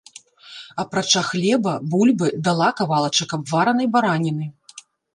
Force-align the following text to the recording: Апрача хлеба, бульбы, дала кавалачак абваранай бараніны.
Апрача 0.83 1.21
хлеба, 1.27 1.73
бульбы, 1.93 2.27
дала 2.49 2.69
кавалачак 2.83 3.39
абваранай 3.41 3.87
бараніны. 3.99 4.45